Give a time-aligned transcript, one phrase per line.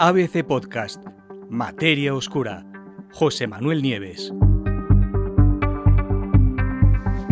[0.00, 1.04] ABC Podcast,
[1.50, 2.64] Materia Oscura,
[3.12, 4.32] José Manuel Nieves.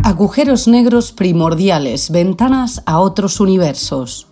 [0.03, 4.27] Agujeros negros primordiales, ventanas a otros universos.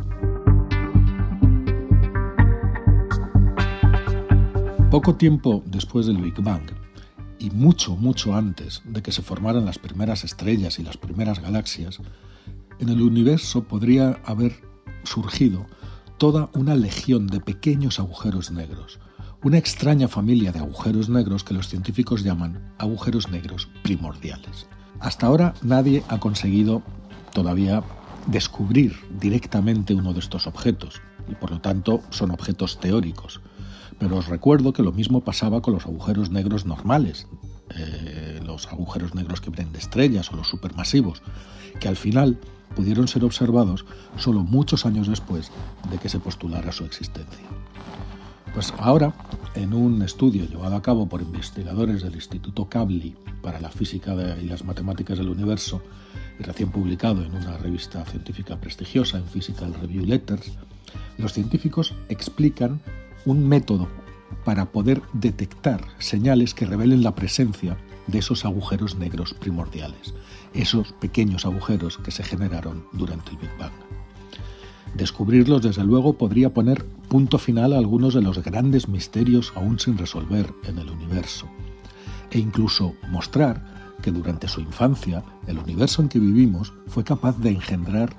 [4.91, 6.69] Poco tiempo después del Big Bang,
[7.39, 12.01] y mucho, mucho antes de que se formaran las primeras estrellas y las primeras galaxias,
[12.79, 14.51] en el universo podría haber
[15.05, 15.65] surgido
[16.17, 18.99] toda una legión de pequeños agujeros negros,
[19.43, 24.67] una extraña familia de agujeros negros que los científicos llaman agujeros negros primordiales.
[24.99, 26.81] Hasta ahora nadie ha conseguido
[27.33, 27.83] todavía
[28.27, 33.41] descubrir directamente uno de estos objetos, y por lo tanto son objetos teóricos.
[33.99, 37.27] Pero os recuerdo que lo mismo pasaba con los agujeros negros normales,
[37.69, 41.21] eh, los agujeros negros que de estrellas o los supermasivos,
[41.79, 42.39] que al final
[42.75, 43.85] pudieron ser observados
[44.17, 45.51] solo muchos años después
[45.89, 47.45] de que se postulara su existencia.
[48.53, 49.13] Pues ahora,
[49.53, 54.45] en un estudio llevado a cabo por investigadores del Instituto Kavli para la Física y
[54.45, 55.81] las Matemáticas del Universo,
[56.39, 60.53] y recién publicado en una revista científica prestigiosa en Physical Review Letters,
[61.17, 62.79] los científicos explican
[63.25, 63.89] un método
[64.43, 70.13] para poder detectar señales que revelen la presencia de esos agujeros negros primordiales,
[70.53, 73.71] esos pequeños agujeros que se generaron durante el Big Bang.
[74.95, 79.97] Descubrirlos, desde luego, podría poner punto final a algunos de los grandes misterios aún sin
[79.97, 81.47] resolver en el universo,
[82.31, 87.49] e incluso mostrar que durante su infancia el universo en que vivimos fue capaz de
[87.49, 88.15] engendrar,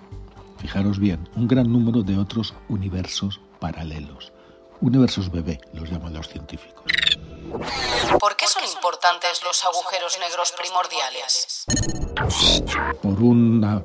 [0.59, 4.33] fijaros bien, un gran número de otros universos paralelos.
[4.81, 6.85] Universos bebé los llaman los científicos.
[8.21, 11.65] ¿Por qué son importantes los agujeros negros primordiales?
[13.03, 13.85] Por un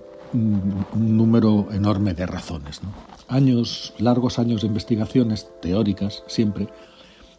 [0.94, 2.82] número enorme de razones.
[3.28, 6.68] Años, largos años de investigaciones teóricas, siempre,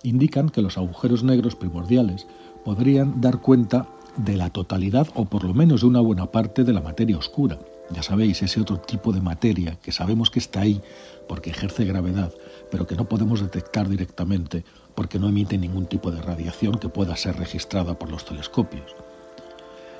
[0.02, 2.26] indican que los agujeros negros primordiales
[2.64, 3.86] podrían dar cuenta
[4.16, 7.58] de la totalidad o por lo menos de una buena parte de la materia oscura.
[7.92, 10.80] Ya sabéis, ese otro tipo de materia que sabemos que está ahí
[11.28, 12.32] porque ejerce gravedad,
[12.70, 14.64] pero que no podemos detectar directamente
[14.94, 18.94] porque no emite ningún tipo de radiación que pueda ser registrada por los telescopios.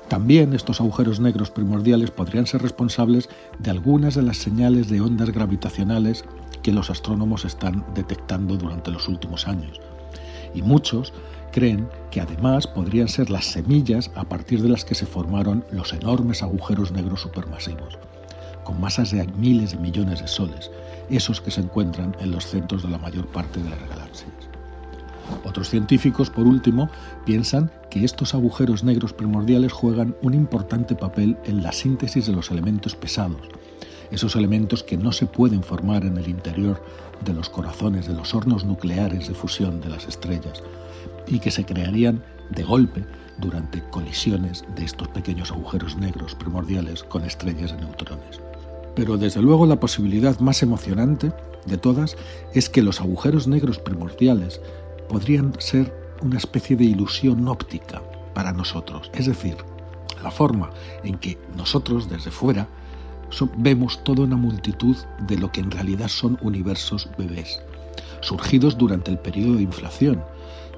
[0.09, 5.29] También estos agujeros negros primordiales podrían ser responsables de algunas de las señales de ondas
[5.29, 6.25] gravitacionales
[6.61, 9.79] que los astrónomos están detectando durante los últimos años.
[10.53, 11.13] Y muchos
[11.51, 15.93] creen que además podrían ser las semillas a partir de las que se formaron los
[15.93, 17.97] enormes agujeros negros supermasivos,
[18.63, 20.71] con masas de miles de millones de soles,
[21.09, 24.33] esos que se encuentran en los centros de la mayor parte de las galaxias.
[25.45, 26.89] Otros científicos, por último,
[27.25, 32.51] piensan que estos agujeros negros primordiales juegan un importante papel en la síntesis de los
[32.51, 33.47] elementos pesados,
[34.13, 36.83] esos elementos que no se pueden formar en el interior
[37.25, 40.61] de los corazones, de los hornos nucleares de fusión de las estrellas,
[41.27, 43.03] y que se crearían de golpe
[43.39, 48.39] durante colisiones de estos pequeños agujeros negros primordiales con estrellas de neutrones.
[48.95, 51.31] Pero desde luego la posibilidad más emocionante
[51.65, 52.15] de todas
[52.53, 54.61] es que los agujeros negros primordiales
[55.09, 55.91] podrían ser
[56.21, 58.01] una especie de ilusión óptica
[58.35, 59.57] para nosotros, es decir,
[60.21, 60.69] la forma
[61.03, 62.67] en que nosotros desde fuera
[63.57, 64.95] vemos toda una multitud
[65.27, 67.61] de lo que en realidad son universos bebés,
[68.21, 70.23] surgidos durante el periodo de inflación,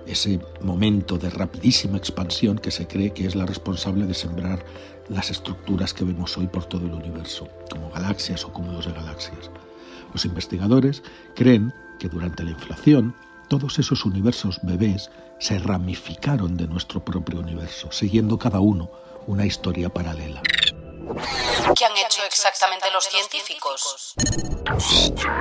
[0.07, 4.63] ese momento de rapidísima expansión que se cree que es la responsable de sembrar
[5.09, 9.49] las estructuras que vemos hoy por todo el universo, como galaxias o cúmulos de galaxias.
[10.13, 11.03] Los investigadores
[11.35, 13.15] creen que durante la inflación
[13.47, 18.89] todos esos universos bebés se ramificaron de nuestro propio universo, siguiendo cada uno
[19.27, 20.41] una historia paralela.
[21.05, 24.15] ¿Qué han hecho exactamente los científicos?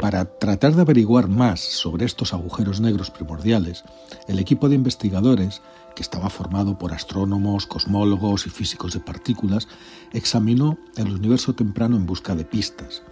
[0.00, 3.82] Para tratar de averiguar más sobre estos agujeros negros primordiales,
[4.28, 5.62] el equipo de investigadores,
[5.94, 9.68] que estaba formado por astrónomos, cosmólogos y físicos de partículas,
[10.12, 13.02] examinó el universo temprano en busca de pistas.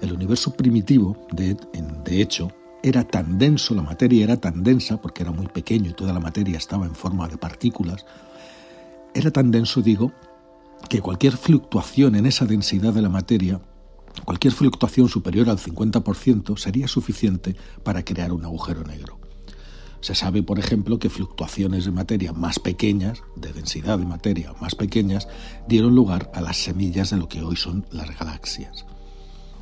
[0.00, 1.56] El universo primitivo, de,
[2.20, 2.50] hecho,
[2.82, 6.20] era tan denso, la materia era tan densa, porque era muy pequeño y toda la
[6.20, 8.04] materia estaba en forma de partículas,
[9.14, 10.10] era tan denso, digo,
[10.88, 13.60] que cualquier fluctuación en esa densidad de la materia,
[14.24, 19.18] cualquier fluctuación superior al 50%, sería suficiente para crear un agujero negro.
[20.00, 24.74] Se sabe, por ejemplo, que fluctuaciones de materia más pequeñas, de densidad de materia más
[24.74, 25.28] pequeñas,
[25.68, 28.84] dieron lugar a las semillas de lo que hoy son las galaxias.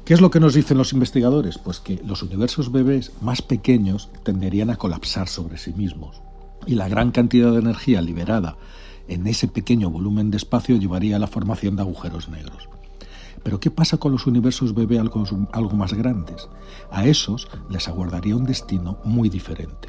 [0.07, 1.59] ¿Qué es lo que nos dicen los investigadores?
[1.59, 6.23] Pues que los universos bebés más pequeños tenderían a colapsar sobre sí mismos
[6.67, 8.57] y la gran cantidad de energía liberada
[9.11, 12.69] en ese pequeño volumen de espacio llevaría a la formación de agujeros negros.
[13.43, 16.49] Pero ¿qué pasa con los universos bebé algo, algo más grandes?
[16.91, 19.89] A esos les aguardaría un destino muy diferente.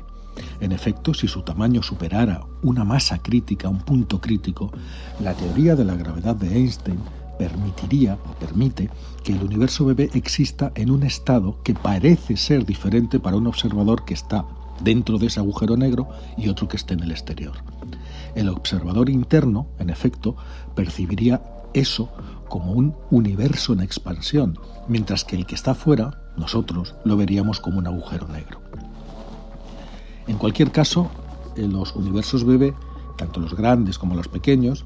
[0.59, 4.71] En efecto, si su tamaño superara una masa crítica, un punto crítico,
[5.19, 6.99] la teoría de la gravedad de Einstein
[7.37, 8.89] permitiría o permite
[9.23, 14.05] que el universo bebé exista en un estado que parece ser diferente para un observador
[14.05, 14.45] que está
[14.83, 16.07] dentro de ese agujero negro
[16.37, 17.53] y otro que esté en el exterior.
[18.35, 20.35] El observador interno, en efecto,
[20.75, 21.41] percibiría
[21.73, 22.09] eso
[22.49, 27.79] como un universo en expansión, mientras que el que está fuera, nosotros, lo veríamos como
[27.79, 28.59] un agujero negro.
[30.27, 31.09] En cualquier caso,
[31.55, 32.73] los universos bebé,
[33.17, 34.85] tanto los grandes como los pequeños,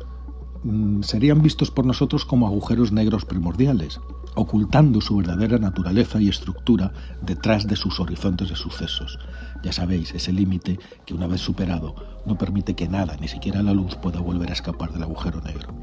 [0.64, 4.00] mm, serían vistos por nosotros como agujeros negros primordiales,
[4.36, 6.92] ocultando su verdadera naturaleza y estructura
[7.22, 9.18] detrás de sus horizontes de sucesos.
[9.64, 11.96] Ya sabéis, ese límite que una vez superado
[12.26, 15.74] no permite que nada, ni siquiera la luz, pueda volver a escapar del agujero negro.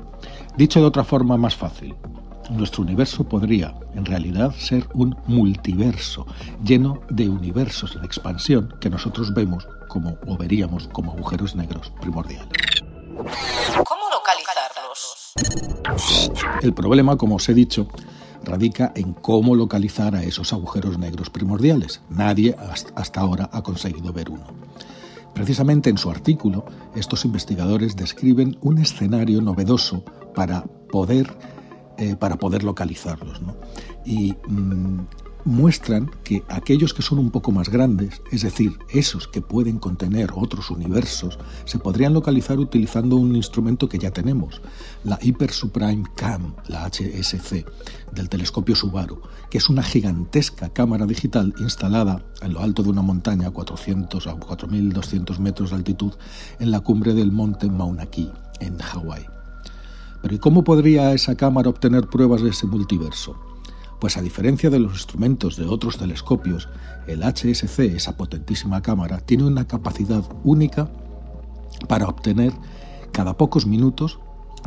[0.56, 1.94] Dicho de otra forma más fácil,
[2.50, 6.26] nuestro universo podría, en realidad, ser un multiverso,
[6.64, 12.48] lleno de universos en expansión que nosotros vemos como o veríamos como agujeros negros primordiales.
[13.16, 15.32] ¿Cómo localizarlos?
[16.62, 17.88] El problema, como os he dicho,
[18.44, 22.00] radica en cómo localizar a esos agujeros negros primordiales.
[22.10, 22.56] Nadie
[22.94, 24.46] hasta ahora ha conseguido ver uno.
[25.34, 30.04] Precisamente en su artículo, estos investigadores describen un escenario novedoso
[30.34, 31.26] para poder,
[31.96, 33.40] eh, para poder localizarlos.
[34.04, 35.06] Y mm,
[35.44, 40.30] muestran que aquellos que son un poco más grandes, es decir, esos que pueden contener
[40.34, 44.60] otros universos, se podrían localizar utilizando un instrumento que ya tenemos,
[45.04, 47.64] la Hyper Supreme Cam, la HSC,
[48.12, 53.02] del telescopio Subaru, que es una gigantesca cámara digital instalada en lo alto de una
[53.02, 56.12] montaña a 400 a 4200 metros de altitud
[56.58, 59.26] en la cumbre del monte Mauna Kea, en Hawái.
[60.22, 63.51] Pero ¿y cómo podría esa cámara obtener pruebas de ese multiverso?
[64.02, 66.68] Pues a diferencia de los instrumentos de otros telescopios,
[67.06, 70.90] el HSC, esa potentísima cámara, tiene una capacidad única
[71.86, 72.52] para obtener
[73.12, 74.18] cada pocos minutos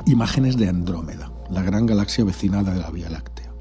[0.05, 3.51] imágenes de Andrómeda, la gran galaxia vecina de la Vía Láctea.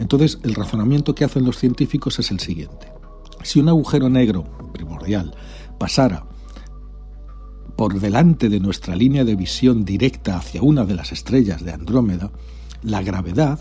[0.00, 2.92] Entonces, el razonamiento que hacen los científicos es el siguiente.
[3.44, 4.42] Si un agujero negro
[4.72, 5.36] primordial
[5.78, 6.26] pasara
[7.76, 12.32] por delante de nuestra línea de visión directa hacia una de las estrellas de Andrómeda,
[12.82, 13.60] la gravedad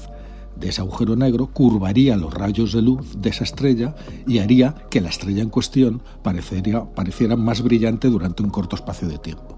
[0.56, 3.96] de ese agujero negro curvaría los rayos de luz de esa estrella
[4.28, 9.18] y haría que la estrella en cuestión pareciera más brillante durante un corto espacio de
[9.18, 9.58] tiempo.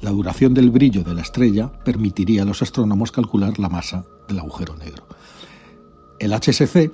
[0.00, 4.38] La duración del brillo de la estrella permitiría a los astrónomos calcular la masa del
[4.38, 5.06] agujero negro.
[6.18, 6.90] El HSC,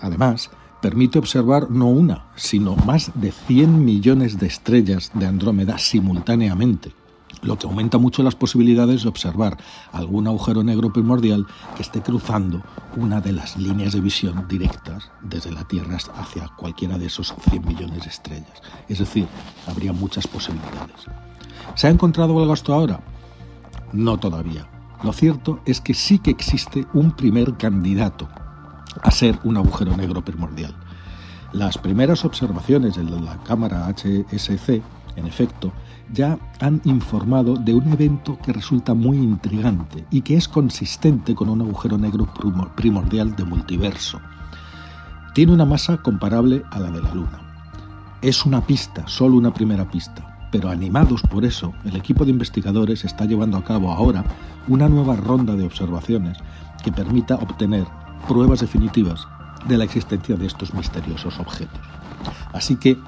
[0.00, 0.50] además,
[0.80, 6.92] permite observar no una, sino más de 100 millones de estrellas de Andrómeda simultáneamente,
[7.42, 9.56] lo que aumenta mucho las posibilidades de observar
[9.92, 11.46] algún agujero negro primordial
[11.76, 12.62] que esté cruzando
[12.96, 17.66] una de las líneas de visión directas desde la Tierra hacia cualquiera de esos 100
[17.66, 18.62] millones de estrellas.
[18.88, 19.26] Es decir,
[19.66, 21.06] habría muchas posibilidades.
[21.74, 23.00] ¿Se ha encontrado algo hasta ahora?
[23.92, 24.68] No todavía.
[25.02, 28.28] Lo cierto es que sí que existe un primer candidato
[29.02, 30.74] a ser un agujero negro primordial.
[31.52, 34.82] Las primeras observaciones de la cámara HSC,
[35.18, 35.72] en efecto,
[36.12, 41.48] ya han informado de un evento que resulta muy intrigante y que es consistente con
[41.48, 42.28] un agujero negro
[42.74, 44.20] primordial de multiverso.
[45.34, 47.40] Tiene una masa comparable a la de la Luna.
[48.22, 53.04] Es una pista, solo una primera pista, pero animados por eso, el equipo de investigadores
[53.04, 54.24] está llevando a cabo ahora
[54.66, 56.38] una nueva ronda de observaciones
[56.82, 57.86] que permita obtener
[58.26, 59.26] pruebas definitivas
[59.66, 61.80] de la existencia de estos misteriosos objetos.
[62.52, 62.98] Así que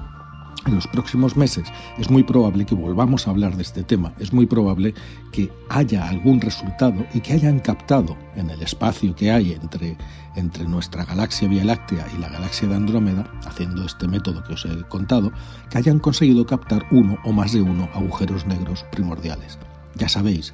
[0.65, 4.33] en los próximos meses es muy probable que volvamos a hablar de este tema, es
[4.33, 4.93] muy probable
[5.31, 9.97] que haya algún resultado y que hayan captado en el espacio que hay entre,
[10.35, 14.65] entre nuestra galaxia Vía Láctea y la galaxia de Andrómeda, haciendo este método que os
[14.65, 15.31] he contado,
[15.69, 19.57] que hayan conseguido captar uno o más de uno agujeros negros primordiales.
[19.95, 20.53] Ya sabéis,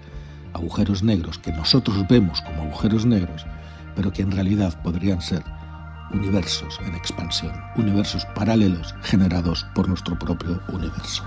[0.54, 3.46] agujeros negros que nosotros vemos como agujeros negros,
[3.96, 5.44] pero que en realidad podrían ser
[6.12, 11.24] universos en expansión, universos paralelos generados por nuestro propio universo.